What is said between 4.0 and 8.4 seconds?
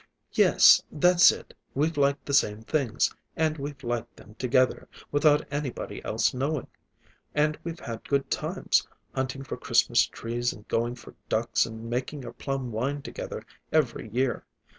them together, without anybody else knowing. And we've had good